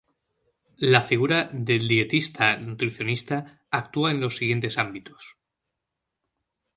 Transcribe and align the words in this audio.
La 0.93 1.01
figura 1.09 1.43
del 1.53 1.87
Dietista-Nutricionista 1.87 3.61
actúa 3.69 4.09
en 4.09 4.19
los 4.19 4.35
siguientes 4.35 4.79
ámbitos. 4.79 5.37